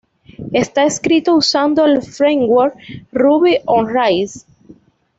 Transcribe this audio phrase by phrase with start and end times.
[0.51, 2.75] Está escrito usando el framework
[3.11, 4.47] Ruby on Rails.